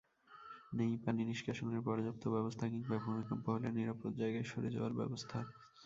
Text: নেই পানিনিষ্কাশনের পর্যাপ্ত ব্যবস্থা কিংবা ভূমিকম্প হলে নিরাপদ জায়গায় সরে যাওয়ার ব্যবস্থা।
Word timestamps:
নেই 0.71 0.93
পানিনিষ্কাশনের 1.03 1.81
পর্যাপ্ত 1.87 2.23
ব্যবস্থা 2.27 2.65
কিংবা 2.69 2.97
ভূমিকম্প 2.99 3.45
হলে 3.53 3.69
নিরাপদ 3.71 4.11
জায়গায় 4.21 4.47
সরে 4.51 4.69
যাওয়ার 4.75 4.93
ব্যবস্থা। 4.99 5.37